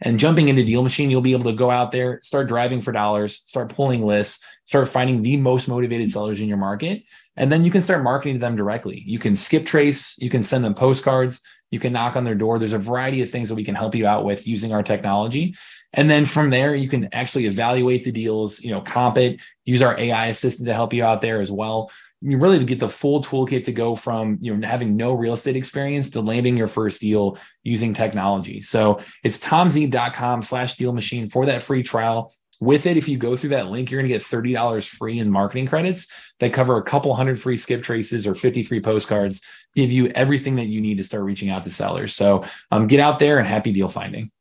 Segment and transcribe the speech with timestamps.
[0.00, 2.92] And jumping into Deal Machine, you'll be able to go out there, start driving for
[2.92, 7.02] dollars, start pulling lists, start finding the most motivated sellers in your market.
[7.36, 9.02] And then you can start marketing to them directly.
[9.06, 12.58] You can skip trace, you can send them postcards, you can knock on their door.
[12.58, 15.54] There's a variety of things that we can help you out with using our technology.
[15.92, 19.82] And then from there, you can actually evaluate the deals, you know, comp it, use
[19.82, 22.88] our AI assistant to help you out there as well you really to get the
[22.88, 26.66] full toolkit to go from you know having no real estate experience to landing your
[26.66, 28.60] first deal using technology.
[28.60, 32.34] So it's tomzeeb.com slash deal machine for that free trial.
[32.60, 35.30] With it, if you go through that link, you're going to get $30 free in
[35.30, 36.08] marketing credits
[36.40, 39.42] that cover a couple hundred free skip traces or 50 free postcards,
[39.76, 42.16] give you everything that you need to start reaching out to sellers.
[42.16, 44.32] So um, get out there and happy deal finding.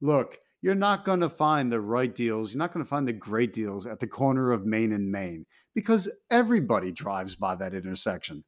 [0.00, 2.54] Look, you're not going to find the right deals.
[2.54, 5.44] You're not going to find the great deals at the corner of Main and Main
[5.76, 8.42] because everybody drives by that intersection.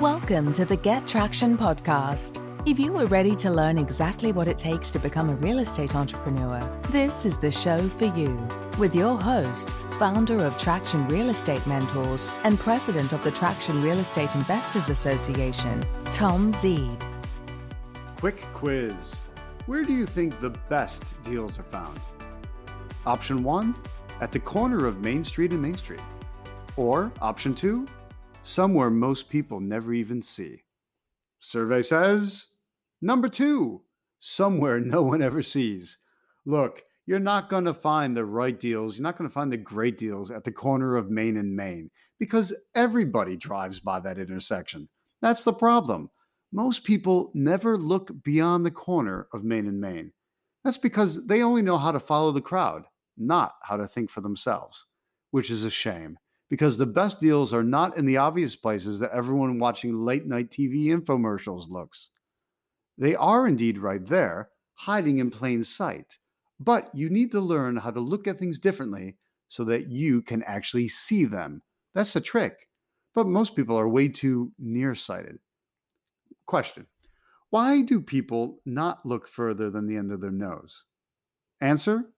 [0.00, 2.40] Welcome to the Get Traction podcast.
[2.68, 5.96] If you are ready to learn exactly what it takes to become a real estate
[5.96, 8.46] entrepreneur, this is the show for you.
[8.78, 13.98] With your host, founder of Traction Real Estate Mentors and president of the Traction Real
[13.98, 17.02] Estate Investors Association, Tom Zeeb.
[18.18, 19.16] Quick quiz
[19.66, 21.98] Where do you think the best deals are found?
[23.04, 23.74] Option one,
[24.20, 26.00] at the corner of Main Street and Main Street.
[26.78, 27.88] Or option two,
[28.44, 30.62] somewhere most people never even see.
[31.40, 32.46] Survey says
[33.02, 33.82] number two,
[34.20, 35.98] somewhere no one ever sees.
[36.46, 38.96] Look, you're not going to find the right deals.
[38.96, 41.90] You're not going to find the great deals at the corner of Main and Main
[42.20, 44.88] because everybody drives by that intersection.
[45.20, 46.10] That's the problem.
[46.52, 50.12] Most people never look beyond the corner of Main and Main.
[50.62, 52.84] That's because they only know how to follow the crowd,
[53.16, 54.86] not how to think for themselves,
[55.32, 59.12] which is a shame because the best deals are not in the obvious places that
[59.12, 62.10] everyone watching late night TV infomercials looks.
[62.96, 66.18] They are indeed right there, hiding in plain sight.
[66.60, 69.16] But you need to learn how to look at things differently
[69.48, 71.62] so that you can actually see them.
[71.94, 72.68] That's the trick.
[73.14, 75.38] But most people are way too nearsighted.
[76.46, 76.86] Question
[77.50, 80.84] Why do people not look further than the end of their nose?
[81.60, 82.10] Answer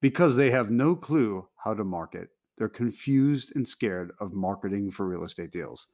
[0.00, 2.30] Because they have no clue how to market.
[2.56, 5.88] They're confused and scared of marketing for real estate deals.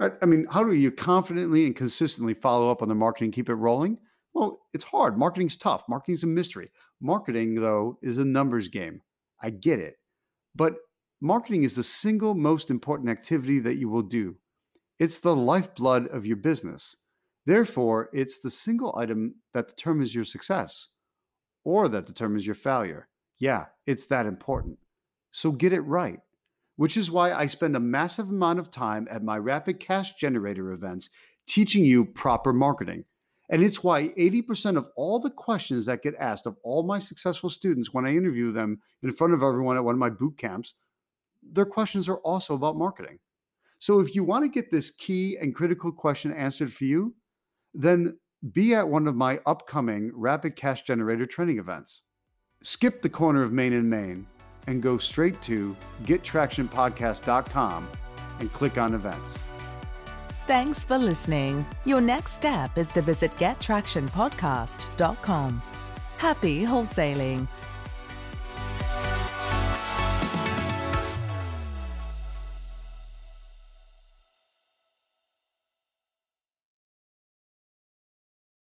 [0.00, 3.54] I mean, how do you confidently and consistently follow up on the marketing, keep it
[3.54, 3.98] rolling?
[4.32, 5.18] Well, it's hard.
[5.18, 5.84] Marketing's tough.
[5.88, 6.70] Marketing's a mystery.
[7.02, 9.02] Marketing, though, is a numbers game.
[9.42, 9.96] I get it.
[10.54, 10.76] But
[11.20, 14.36] marketing is the single most important activity that you will do.
[14.98, 16.96] It's the lifeblood of your business.
[17.44, 20.88] Therefore, it's the single item that determines your success
[21.64, 23.08] or that determines your failure.
[23.38, 24.78] Yeah, it's that important.
[25.32, 26.20] So get it right,
[26.76, 30.70] which is why I spend a massive amount of time at my Rapid Cash Generator
[30.72, 31.10] events
[31.46, 33.04] teaching you proper marketing.
[33.50, 37.50] And it's why 80% of all the questions that get asked of all my successful
[37.50, 40.74] students when I interview them in front of everyone at one of my boot camps,
[41.42, 43.18] their questions are also about marketing.
[43.80, 47.14] So if you want to get this key and critical question answered for you,
[47.74, 48.18] then
[48.52, 52.02] be at one of my upcoming Rapid Cash Generator training events.
[52.62, 54.26] Skip the corner of Main and Main
[54.70, 57.88] and go straight to gettractionpodcast.com
[58.38, 59.38] and click on events.
[60.46, 61.66] Thanks for listening.
[61.84, 65.62] Your next step is to visit gettractionpodcast.com.
[66.16, 67.46] Happy wholesaling.